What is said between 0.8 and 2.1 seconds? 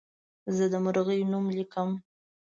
مرغۍ نوم لیکم.